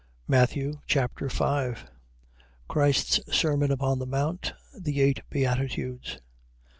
[0.27, 1.85] Matthew Chapter 5
[2.67, 4.53] Christ's sermon upon the mount.
[4.75, 6.17] The eight beatitudes.